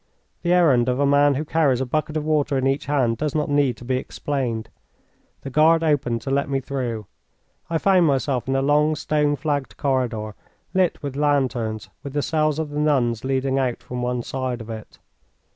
The 0.41 0.51
errand 0.51 0.89
of 0.89 0.99
a 0.99 1.05
man 1.05 1.35
who 1.35 1.45
carries 1.45 1.79
a 1.79 1.85
bucket 1.85 2.17
of 2.17 2.25
water 2.25 2.57
in 2.57 2.65
each 2.65 2.87
hand 2.87 3.17
does 3.17 3.35
not 3.35 3.51
need 3.51 3.77
to 3.77 3.85
be 3.85 3.97
explained. 3.97 4.67
The 5.41 5.51
guard 5.51 5.83
opened 5.83 6.23
to 6.23 6.31
let 6.31 6.49
me 6.49 6.59
through. 6.59 7.05
I 7.69 7.77
found 7.77 8.07
myself 8.07 8.47
in 8.47 8.55
a 8.55 8.63
long, 8.63 8.95
stone 8.95 9.35
flagged 9.35 9.77
corridor, 9.77 10.33
lit 10.73 11.03
with 11.03 11.15
lanterns, 11.15 11.91
with 12.01 12.13
the 12.13 12.23
cells 12.23 12.57
of 12.57 12.71
the 12.71 12.79
nuns 12.79 13.23
leading 13.23 13.59
out 13.59 13.83
from 13.83 14.01
one 14.01 14.23
side 14.23 14.59
of 14.59 14.71
it. 14.71 14.97